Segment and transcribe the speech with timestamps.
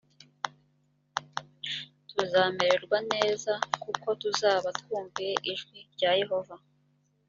[2.09, 3.53] tuzamererwa neza
[3.83, 6.55] kuko tuzaba twumviye ijwi rya yehova